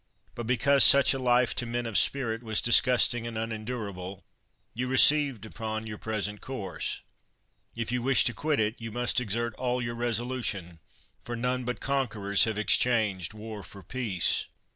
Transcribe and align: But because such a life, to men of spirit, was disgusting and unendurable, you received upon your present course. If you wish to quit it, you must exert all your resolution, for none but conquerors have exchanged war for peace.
But 0.33 0.47
because 0.47 0.83
such 0.83 1.13
a 1.13 1.19
life, 1.19 1.53
to 1.53 1.67
men 1.67 1.85
of 1.85 1.95
spirit, 1.95 2.41
was 2.41 2.59
disgusting 2.59 3.27
and 3.27 3.37
unendurable, 3.37 4.25
you 4.73 4.87
received 4.87 5.45
upon 5.45 5.85
your 5.85 5.99
present 5.99 6.41
course. 6.41 7.01
If 7.75 7.91
you 7.91 8.01
wish 8.01 8.23
to 8.23 8.33
quit 8.33 8.59
it, 8.59 8.81
you 8.81 8.91
must 8.91 9.21
exert 9.21 9.53
all 9.59 9.79
your 9.79 9.93
resolution, 9.93 10.79
for 11.23 11.35
none 11.35 11.65
but 11.65 11.81
conquerors 11.81 12.45
have 12.45 12.57
exchanged 12.57 13.35
war 13.35 13.61
for 13.61 13.83
peace. 13.83 14.47